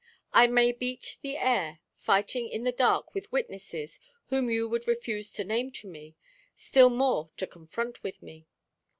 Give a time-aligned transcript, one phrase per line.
[0.33, 5.31] I may beat the air, fighting in the dark with witnesses whom you would refuse
[5.33, 6.15] to name to me,
[6.55, 8.47] still more to confront with me.